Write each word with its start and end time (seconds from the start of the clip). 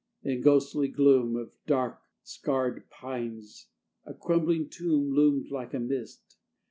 In 0.23 0.41
ghostly 0.41 0.87
gloom 0.87 1.35
Of 1.35 1.53
dark, 1.67 2.01
scarred 2.23 2.89
pines 2.89 3.67
a 4.03 4.15
crumbling 4.15 4.67
tomb 4.67 5.11
Loomed 5.13 5.51
like 5.51 5.75
a 5.75 5.79
mist. 5.79 6.37